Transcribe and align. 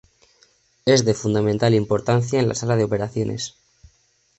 Es 0.83 1.05
de 1.05 1.13
fundamental 1.13 1.75
importancia 1.75 2.39
en 2.39 2.47
la 2.47 2.55
sala 2.55 2.75
de 2.75 2.83
operaciones. 2.85 3.53